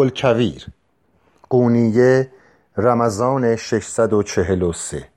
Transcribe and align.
گلکویر 0.00 0.66
قونیه 1.50 2.30
رمضان 2.76 3.56
643 3.56 5.08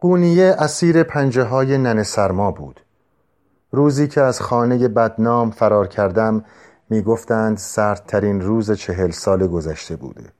قونیه 0.00 0.56
اسیر 0.58 1.02
پنجه 1.02 1.42
های 1.42 1.78
ننه 1.78 2.02
سرما 2.02 2.50
بود. 2.50 2.80
روزی 3.72 4.08
که 4.08 4.20
از 4.20 4.40
خانه 4.40 4.88
بدنام 4.88 5.50
فرار 5.50 5.86
کردم 5.86 6.44
می 6.90 7.02
گفتند 7.02 7.58
سردترین 7.58 8.40
روز 8.40 8.72
چهل 8.72 9.10
سال 9.10 9.46
گذشته 9.46 9.96
بوده. 9.96 10.32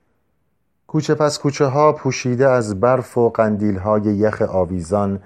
کوچه 0.87 1.15
پس 1.15 1.39
کوچه 1.39 1.65
ها 1.65 1.93
پوشیده 1.93 2.47
از 2.47 2.79
برف 2.79 3.17
و 3.17 3.29
قندیل 3.29 3.77
های 3.77 4.01
یخ 4.01 4.41
آویزان 4.41 5.19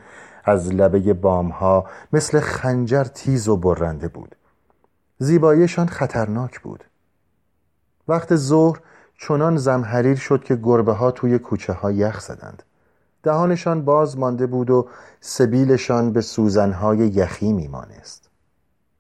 از 0.44 0.74
لبه 0.74 1.14
بام 1.14 1.50
ها 1.50 1.86
مثل 2.14 2.40
خنجر 2.40 3.04
تیز 3.04 3.48
و 3.48 3.58
برنده 3.58 4.08
بود. 4.08 4.36
زیباییشان 5.18 5.88
خطرناک 5.88 6.62
بود. 6.62 6.84
وقت 8.08 8.36
ظهر 8.36 8.80
چنان 9.18 9.58
زمحریر 9.58 10.16
شد 10.16 10.44
که 10.44 10.56
گربه 10.56 10.94
ها 10.94 11.12
توی 11.12 11.40
کوچه 11.40 11.74
ها 11.74 11.92
یخ 11.92 12.20
زدند. 12.20 12.64
دهانشان 13.24 13.86
باز 13.86 14.18
مانده 14.18 14.48
بود 14.48 14.70
و 14.70 14.88
سبیلشان 15.20 16.14
به 16.14 16.22
سوزنهای 16.22 16.98
یخی 16.98 17.54
میمانست. 17.54 18.30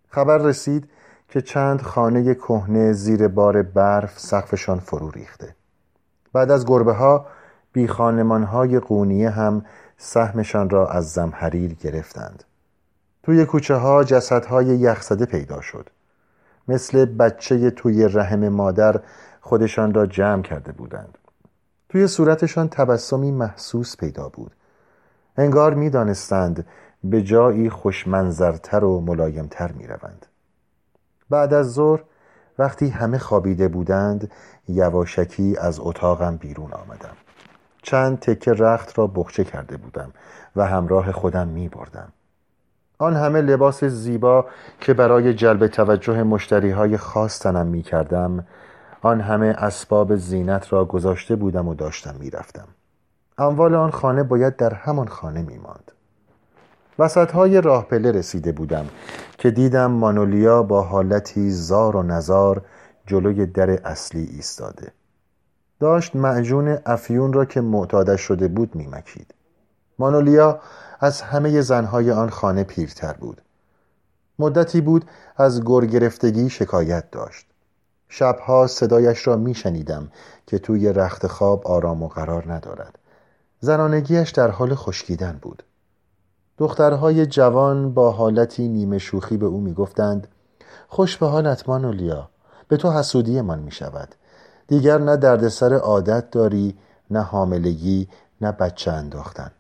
خبر 0.10 0.38
رسید 0.38 0.90
که 1.30 1.42
چند 1.42 1.82
خانه 1.82 2.36
کهنه 2.36 2.94
زیر 2.94 3.28
بار 3.28 3.62
برف 3.62 4.20
سقفشان 4.20 4.80
فرو 4.80 5.12
ریخته. 5.12 5.56
بعد 6.34 6.52
از 6.52 6.66
گربه 6.66 6.94
ها 6.94 7.26
بی 7.74 7.88
خانمان 7.88 8.44
های 8.44 8.80
قونیه 8.80 9.30
هم 9.30 9.66
سهمشان 9.98 10.70
را 10.70 10.88
از 10.88 11.12
زمحریر 11.12 11.74
گرفتند. 11.74 12.44
توی 13.24 13.46
کوچه 13.46 13.76
ها 13.76 14.04
جسدهای 14.04 14.66
یخزده 14.66 15.26
پیدا 15.26 15.62
شد. 15.62 15.90
مثل 16.68 17.06
بچه 17.06 17.72
توی 17.72 18.08
رحم 18.08 18.50
مادر 18.50 19.00
خودشان 19.42 19.94
را 19.94 20.06
جمع 20.06 20.42
کرده 20.42 20.72
بودند 20.72 21.18
توی 21.90 22.08
صورتشان 22.08 22.70
تبسمی 22.70 23.32
محسوس 23.32 23.98
پیدا 23.98 24.30
بود 24.30 24.52
انگار 25.38 25.74
می 25.74 25.90
دانستند 25.90 26.66
به 27.04 27.22
جایی 27.22 27.70
خوشمنظرتر 27.70 28.84
و 28.84 29.02
ملایمتر 29.02 29.72
می 29.72 29.88
روند. 29.88 30.26
بعد 31.30 31.54
از 31.54 31.74
ظهر 31.74 32.04
وقتی 32.60 32.90
همه 32.90 33.18
خوابیده 33.18 33.68
بودند 33.68 34.32
یواشکی 34.68 35.58
از 35.58 35.80
اتاقم 35.80 36.38
بیرون 36.38 36.74
آمدم 36.74 37.18
چند 37.82 38.20
تکه 38.20 38.54
رخت 38.54 39.00
را 39.00 39.08
بخچه 39.08 39.44
کرده 39.44 39.78
بودم 39.78 40.12
و 40.56 40.66
همراه 40.66 41.12
خودم 41.12 41.48
می 41.48 41.70
بردم. 41.70 42.14
آن 43.04 43.16
همه 43.16 43.42
لباس 43.42 43.84
زیبا 43.84 44.46
که 44.80 44.94
برای 44.94 45.34
جلب 45.34 45.68
توجه 45.68 46.24
مشتری 46.24 46.72
های 46.72 46.98
خاص 46.98 47.40
تنم 47.40 47.68
می 47.68 47.82
کردم 47.82 48.46
آن 49.02 49.22
همه 49.22 49.46
اسباب 49.48 50.16
زینت 50.16 50.74
را 50.74 50.86
گذاشته 50.86 51.36
بودم 51.36 51.68
و 51.68 51.74
داشتم 51.74 52.16
می 52.20 52.30
رفتم. 52.30 52.68
اموال 53.38 53.76
آن 53.76 53.92
خانه 53.92 54.24
باید 54.24 54.56
در 54.56 54.74
همان 54.74 55.08
خانه 55.08 55.42
می 55.42 55.58
ماند. 55.58 55.92
وسط 57.00 57.32
های 57.32 57.62
راه 57.62 57.86
پله 57.88 58.12
رسیده 58.12 58.52
بودم 58.52 58.86
که 59.38 59.52
دیدم 59.52 59.92
مانولیا 59.92 60.64
با 60.64 60.82
حالتی 60.82 61.52
زار 61.52 61.96
و 61.96 62.04
نزار 62.04 62.62
جلوی 63.08 63.46
در 63.46 63.70
اصلی 63.70 64.24
ایستاده 64.24 64.92
داشت 65.80 66.16
معجون 66.16 66.78
افیون 66.86 67.34
را 67.34 67.46
که 67.46 67.62
معتادش 67.62 68.22
شده 68.22 68.48
بود 68.48 68.76
میمکید 68.76 69.34
مانولیا 70.00 70.60
از 71.00 71.22
همه 71.22 71.62
زنهای 71.62 72.12
آن 72.12 72.30
خانه 72.30 72.64
پیرتر 72.64 73.14
بود. 73.14 73.42
مدتی 74.40 74.82
بود 74.82 75.06
از 75.38 75.62
گرگرفتگی 75.66 76.50
شکایت 76.50 77.12
داشت. 77.12 77.46
شبها 78.10 78.68
صدایش 78.68 79.28
را 79.28 79.38
میشنیدم 79.38 80.12
که 80.48 80.60
توی 80.60 80.94
رخت 80.94 81.28
خواب 81.28 81.68
آرام 81.68 82.04
و 82.04 82.08
قرار 82.08 82.54
ندارد. 82.54 83.00
زنانگیش 83.60 84.30
در 84.32 84.52
حال 84.52 84.76
خشکیدن 84.76 85.40
بود. 85.42 85.64
دخترهای 86.58 87.26
جوان 87.26 87.94
با 87.94 88.12
حالتی 88.12 88.68
نیمه 88.68 88.98
شوخی 88.98 89.38
به 89.38 89.46
او 89.46 89.62
می‌گفتند 89.62 90.28
خوش 90.88 91.18
به 91.18 91.28
حالت 91.28 91.70
مانولیا 91.70 92.30
به 92.68 92.78
تو 92.78 92.92
حسودیمان 92.92 93.60
می 93.60 93.72
شود 93.72 94.16
دیگر 94.68 94.98
نه 94.98 95.18
دردسر 95.18 95.74
عادت 95.74 96.32
داری 96.32 96.78
نه 97.12 97.22
حاملگی 97.22 98.08
نه 98.42 98.52
بچه 98.52 98.92
انداختن. 98.92 99.52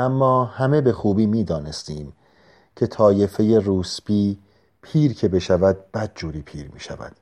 اما 0.00 0.44
همه 0.44 0.80
به 0.80 0.92
خوبی 0.92 1.26
می 1.26 1.44
دانستیم 1.44 2.12
که 2.76 2.86
طایفه 2.86 3.58
روسپی 3.58 4.38
پیر 4.82 5.14
که 5.14 5.28
بشود 5.28 5.76
بد 5.94 6.12
جوری 6.14 6.42
پیر 6.42 6.70
می 6.74 6.80
شود 6.80 7.12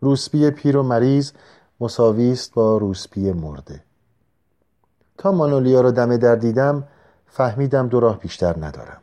روسپی 0.00 0.50
پیر 0.50 0.76
و 0.76 0.82
مریض 0.82 1.32
مساوی 1.80 2.32
است 2.32 2.54
با 2.54 2.76
روسپی 2.76 3.32
مرده. 3.32 3.82
تا 5.18 5.32
مانولیا 5.32 5.80
را 5.80 5.90
دم 5.90 6.16
در 6.16 6.36
دیدم 6.36 6.88
فهمیدم 7.26 7.88
دو 7.88 8.00
راه 8.00 8.18
بیشتر 8.18 8.56
ندارم. 8.64 9.00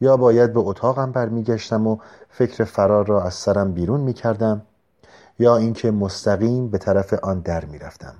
یا 0.00 0.16
باید 0.16 0.52
به 0.52 0.60
اتاقم 0.60 1.12
برمیگشتم 1.12 1.86
و 1.86 1.98
فکر 2.28 2.64
فرار 2.64 3.06
را 3.06 3.22
از 3.22 3.34
سرم 3.34 3.72
بیرون 3.72 4.00
می‌کردم 4.00 4.62
یا 5.38 5.56
اینکه 5.56 5.90
مستقیم 5.90 6.68
به 6.68 6.78
طرف 6.78 7.14
آن 7.22 7.40
در 7.40 7.64
می‌رفتم. 7.64 8.14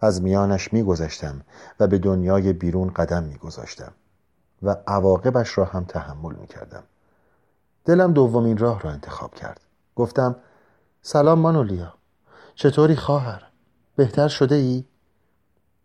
از 0.00 0.22
میانش 0.22 0.72
میگذشتم 0.72 1.40
و 1.80 1.86
به 1.86 1.98
دنیای 1.98 2.52
بیرون 2.52 2.90
قدم 2.90 3.22
میگذاشتم 3.22 3.92
و 4.62 4.76
عواقبش 4.86 5.58
را 5.58 5.64
هم 5.64 5.84
تحمل 5.84 6.34
می‌کردم. 6.34 6.82
دلم 7.84 8.12
دومین 8.12 8.58
راه 8.58 8.80
را 8.80 8.90
انتخاب 8.90 9.34
کرد. 9.34 9.60
گفتم 9.96 10.36
سلام 11.02 11.38
مانولیا. 11.38 11.94
چطوری 12.54 12.96
خواهر؟ 12.96 13.42
بهتر 13.96 14.28
شده 14.28 14.54
ای؟ 14.54 14.84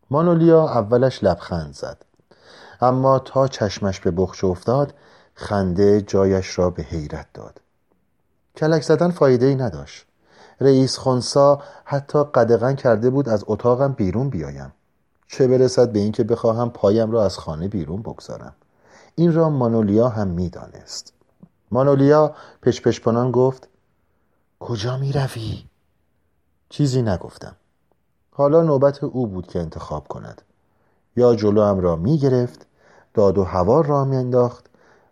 مانولیا 0.09 0.69
اولش 0.69 1.24
لبخند 1.24 1.74
زد. 1.74 2.06
اما 2.81 3.19
تا 3.19 3.47
چشمش 3.47 4.00
به 4.00 4.12
بخش 4.12 4.44
افتاد 4.44 4.94
خنده 5.34 6.01
جایش 6.01 6.59
را 6.59 6.69
به 6.69 6.84
حیرت 6.84 7.28
داد. 7.34 7.62
کلک 8.56 8.81
زدن 8.81 9.12
فایده 9.12 9.45
ای 9.45 9.56
نداشت. 9.56 10.06
رئیس 10.63 10.97
خونسا 10.97 11.62
حتی 11.85 12.24
قدغن 12.24 12.75
کرده 12.75 13.09
بود 13.09 13.29
از 13.29 13.44
اتاقم 13.47 13.94
بیرون 13.94 14.29
بیایم. 14.29 14.74
چه 15.28 15.47
برسد 15.47 15.91
به 15.91 16.00
اینکه 16.00 16.24
بخواهم 16.24 16.69
پایم 16.69 17.12
را 17.12 17.25
از 17.25 17.38
خانه 17.38 17.68
بیرون 17.68 18.01
بگذارم. 18.01 18.56
این 19.16 19.34
را 19.34 19.50
مانولیا 19.50 20.09
هم 20.09 20.28
می‌دانست. 20.28 21.13
مانولیا 21.72 22.35
پشپشپانان 22.62 23.31
گفت 23.31 23.68
کجا 24.59 24.97
می 24.97 25.12
روی؟ 25.12 25.63
چیزی 26.69 27.01
نگفتم. 27.01 27.56
حالا 28.31 28.62
نوبت 28.62 29.03
او 29.03 29.28
بود 29.28 29.47
که 29.47 29.59
انتخاب 29.59 30.07
کند. 30.07 30.41
یا 31.16 31.35
جلوم 31.35 31.80
را 31.80 31.95
می 31.95 32.18
گرفت 32.18 32.66
داد 33.13 33.38
و 33.38 33.44
هوار 33.44 33.85
را 33.85 34.06
میانداخت 34.06 34.66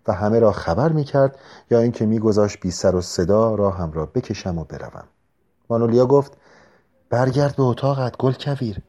و 0.07 0.13
همه 0.13 0.39
را 0.39 0.51
خبر 0.51 0.91
می‌کرد 0.91 1.39
یا 1.71 1.79
اینکه 1.79 2.05
میگذاشت 2.05 2.59
بی 2.59 2.71
سر 2.71 2.95
و 2.95 3.01
صدا 3.01 3.55
را 3.55 3.71
هم 3.71 3.91
را 3.91 4.05
بکشم 4.05 4.57
و 4.57 4.63
بروم. 4.63 5.07
مانولیا 5.71 6.05
گفت 6.05 6.37
برگرد 7.09 7.55
به 7.55 7.63
اتاقت 7.63 8.17
گل 8.17 8.33
کویر. 8.33 8.81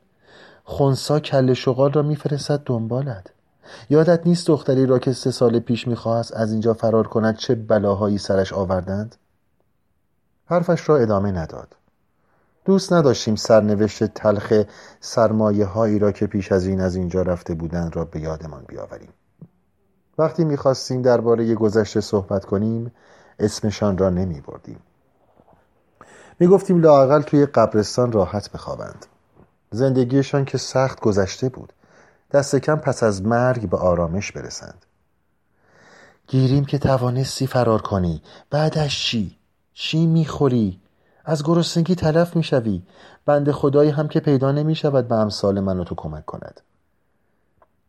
خونسا 0.65 1.21
کل 1.21 1.53
شغال 1.53 1.93
را 1.93 2.03
میفرستد 2.03 2.63
دنبالت. 2.67 3.27
یادت 3.91 4.27
نیست 4.27 4.47
دختری 4.47 4.87
را 4.87 4.99
که 4.99 5.13
سه 5.13 5.31
سال 5.31 5.59
پیش 5.59 5.89
می‌خواست 5.89 6.35
از 6.35 6.53
اینجا 6.53 6.75
فرار 6.75 7.07
کند 7.09 7.37
چه 7.37 7.55
بلاهایی 7.55 8.19
سرش 8.19 8.53
آوردند؟ 8.53 9.17
حرفش 10.47 10.89
را 10.89 10.97
ادامه 10.97 11.33
نداد. 11.33 11.77
دوست 12.65 12.93
نداشتیم 12.93 13.37
سرنوشت 13.37 14.05
تلخ 14.05 14.63
سرمایه 15.01 15.67
هایی 15.67 15.99
را 15.99 16.13
که 16.13 16.27
پیش 16.27 16.53
از 16.53 16.67
این 16.67 16.81
از 16.81 16.97
اینجا 16.97 17.23
رفته 17.23 17.55
بودند 17.55 17.97
را 17.97 18.05
به 18.05 18.21
یادمان 18.21 18.65
بیاوریم. 18.69 19.13
وقتی 20.19 20.45
می‌خواستیم 20.45 21.03
درباره 21.03 21.55
گذشته 21.55 22.01
صحبت 22.01 22.45
کنیم 22.45 22.93
اسمشان 23.39 23.99
را 23.99 24.11
نمی 24.11 24.41
بردیم 24.41 24.81
می 26.43 26.49
گفتیم 26.49 26.81
لاقل 26.81 27.23
توی 27.23 27.47
قبرستان 27.47 28.13
راحت 28.13 28.51
بخوابند. 28.51 29.07
زندگیشان 29.71 30.45
که 30.45 30.59
سخت 30.59 31.01
گذشته 31.01 31.49
بود. 31.49 31.73
دست 32.33 32.57
کم 32.57 32.77
پس 32.77 33.03
از 33.03 33.23
مرگ 33.23 33.69
به 33.69 33.77
آرامش 33.77 34.33
برسند. 34.33 34.87
گیریم 36.27 36.65
که 36.65 36.79
توانستی 36.79 37.47
فرار 37.47 37.83
کنی. 37.83 38.23
بعدش 38.51 39.07
چی؟ 39.07 39.37
چی 39.75 40.07
می‌خوری؟ 40.07 40.81
از 41.25 41.45
گرسنگی 41.45 41.95
تلف 41.95 42.37
می‌شوی. 42.37 42.83
بند 43.27 43.51
خدایی 43.51 43.91
هم 43.91 44.09
که 44.09 44.21
پیدا 44.21 44.53
نمی 44.53 44.75
شود 44.75 45.09
به 45.09 45.15
امثال 45.15 45.61
من 45.61 45.81
و 45.81 45.85
تو 45.85 45.95
کمک 45.95 46.25
کند. 46.25 46.61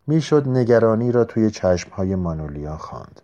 می‌شد 0.08 0.48
نگرانی 0.48 1.12
را 1.12 1.26
توی 1.26 1.52
چشمهای 1.52 2.16
مانولیا 2.16 2.78
خواند. 2.78 3.22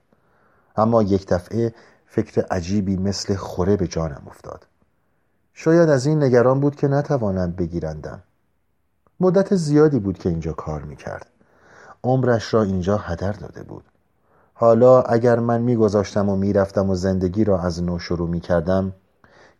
اما 0.77 1.03
یک 1.03 1.27
دفعه 1.27 1.73
فکر 2.07 2.41
عجیبی 2.51 2.97
مثل 2.97 3.35
خوره 3.35 3.77
به 3.77 3.87
جانم 3.87 4.23
افتاد. 4.27 4.68
شاید 5.61 5.89
از 5.89 6.05
این 6.05 6.23
نگران 6.23 6.59
بود 6.59 6.75
که 6.75 6.87
نتوانند 6.87 7.55
بگیرندم. 7.55 8.23
مدت 9.19 9.55
زیادی 9.55 9.99
بود 9.99 10.17
که 10.17 10.29
اینجا 10.29 10.53
کار 10.53 10.81
می‌کرد. 10.81 11.27
عمرش 12.03 12.53
را 12.53 12.63
اینجا 12.63 12.97
هدر 12.97 13.31
داده 13.31 13.63
بود. 13.63 13.83
حالا 14.53 15.01
اگر 15.01 15.39
من 15.39 15.61
میگذاشتم 15.61 16.29
و 16.29 16.35
می‌رفتم 16.35 16.89
و 16.89 16.95
زندگی 16.95 17.43
را 17.43 17.59
از 17.59 17.83
نو 17.83 17.99
شروع 17.99 18.29
می‌کردم 18.29 18.93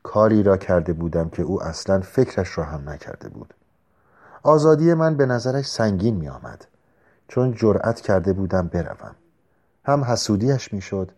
کاری 0.04 0.44
را 0.44 0.58
کرده 0.58 0.94
بودم 0.94 1.30
که 1.30 1.44
او 1.44 1.64
اصلا 1.64 2.00
فکرش 2.00 2.58
را 2.58 2.64
هم 2.64 2.90
نکرده 2.90 3.30
بود. 3.30 3.54
آزادی 4.44 4.94
من 4.94 5.18
به 5.18 5.26
نظرش 5.26 5.66
سنگین 5.66 6.16
می 6.16 6.30
آمد 6.30 6.66
چون 7.28 7.54
جرأت 7.54 8.02
کرده 8.02 8.34
بودم 8.34 8.68
بروم. 8.68 9.16
هم 9.86 10.04
حسودیش 10.04 10.74
می‌شد 10.74 11.12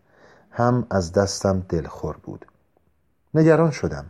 هم 0.51 0.87
از 0.89 1.13
دستم 1.13 1.59
دلخور 1.69 2.17
بود. 2.23 2.45
نگران 3.33 3.71
شدم. 3.71 4.05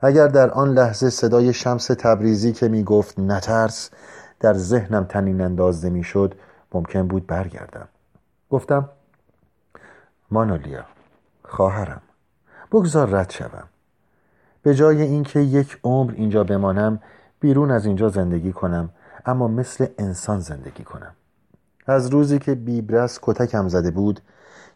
اگر 0.00 0.28
در 0.28 0.50
آن 0.50 0.74
لحظه 0.74 1.10
صدای 1.10 1.52
شمس 1.52 1.86
تبریزی 1.86 2.52
که 2.52 2.68
می 2.68 2.84
گفت 2.84 3.18
نترس 3.18 3.90
در 4.40 4.54
ذهنم 4.54 5.04
تنین 5.04 5.40
اندازده 5.40 5.90
می 5.90 6.04
شد 6.04 6.34
ممکن 6.72 7.08
بود 7.08 7.26
برگردم. 7.26 7.88
گفتم 8.50 8.88
مانولیا 10.30 10.84
خواهرم 11.44 12.02
بگذار 12.72 13.10
رد 13.10 13.30
شوم. 13.30 13.68
به 14.62 14.74
جای 14.74 15.02
اینکه 15.02 15.40
یک 15.40 15.78
عمر 15.84 16.12
اینجا 16.12 16.44
بمانم 16.44 17.00
بیرون 17.40 17.70
از 17.70 17.86
اینجا 17.86 18.08
زندگی 18.08 18.52
کنم 18.52 18.90
اما 19.26 19.48
مثل 19.48 19.86
انسان 19.98 20.40
زندگی 20.40 20.84
کنم. 20.84 21.14
از 21.86 22.06
روزی 22.06 22.38
که 22.38 22.54
بیبرس 22.54 23.18
کتکم 23.22 23.68
زده 23.68 23.90
بود 23.90 24.20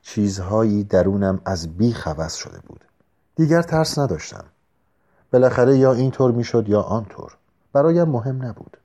چیزهایی 0.02 0.84
درونم 0.84 1.40
از 1.44 1.76
بی 1.76 1.94
خوست 1.94 2.36
شده 2.36 2.58
بود. 2.66 2.84
دیگر 3.36 3.62
ترس 3.62 3.98
نداشتم. 3.98 4.44
بالاخره 5.32 5.76
یا 5.76 5.92
اینطور 5.92 6.32
می‌شد 6.32 6.68
یا 6.68 6.80
آنطور. 6.80 7.36
برایم 7.72 8.08
مهم 8.08 8.44
نبود. 8.44 8.76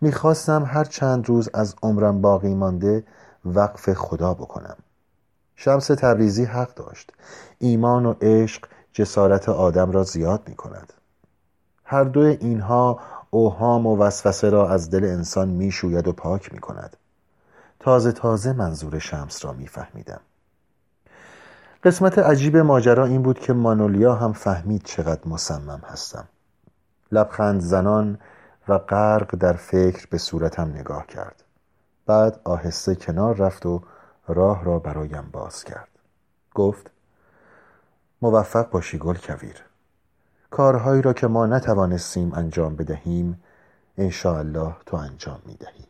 می‌خواستم 0.00 0.64
هر 0.64 0.84
چند 0.84 1.28
روز 1.28 1.48
از 1.54 1.74
عمرم 1.82 2.20
باقی 2.20 2.54
مانده 2.54 3.04
وقف 3.44 3.92
خدا 3.92 4.34
بکنم. 4.34 4.76
شمس 5.56 5.86
تبریزی 5.86 6.44
حق 6.44 6.74
داشت. 6.74 7.12
ایمان 7.58 8.06
و 8.06 8.14
عشق 8.20 8.64
جسارت 8.92 9.48
آدم 9.48 9.90
را 9.90 10.02
زیاد 10.02 10.42
می 10.48 10.54
کند 10.54 10.92
هر 11.84 12.04
دو 12.04 12.20
اینها 12.20 13.00
اوهام 13.30 13.86
و 13.86 13.96
وسوسه 13.96 14.50
را 14.50 14.70
از 14.70 14.90
دل 14.90 15.04
انسان 15.04 15.48
می‌شوید 15.48 16.08
و 16.08 16.12
پاک 16.12 16.52
می 16.52 16.58
کند 16.58 16.96
تازه 17.80 18.12
تازه 18.12 18.52
منظور 18.52 18.98
شمس 18.98 19.44
را 19.44 19.52
میفهمیدم. 19.52 20.20
قسمت 21.84 22.18
عجیب 22.18 22.56
ماجرا 22.56 23.04
این 23.04 23.22
بود 23.22 23.38
که 23.38 23.52
مانولیا 23.52 24.14
هم 24.14 24.32
فهمید 24.32 24.82
چقدر 24.84 25.28
مصمم 25.28 25.82
هستم. 25.86 26.28
لبخند 27.12 27.60
زنان 27.60 28.18
و 28.68 28.78
غرق 28.78 29.36
در 29.36 29.52
فکر 29.52 30.06
به 30.10 30.18
صورتم 30.18 30.68
نگاه 30.68 31.06
کرد. 31.06 31.44
بعد 32.06 32.40
آهسته 32.44 32.94
کنار 32.94 33.36
رفت 33.36 33.66
و 33.66 33.82
راه 34.28 34.64
را 34.64 34.78
برایم 34.78 35.28
باز 35.32 35.64
کرد. 35.64 35.88
گفت 36.54 36.90
موفق 38.22 38.70
باشی 38.70 38.98
گل 38.98 39.16
کویر. 39.16 39.64
کارهایی 40.50 41.02
را 41.02 41.12
که 41.12 41.26
ما 41.26 41.46
نتوانستیم 41.46 42.32
انجام 42.34 42.76
بدهیم 42.76 43.42
الله 44.24 44.76
تو 44.86 44.96
انجام 44.96 45.38
می‌دهی. 45.46 45.84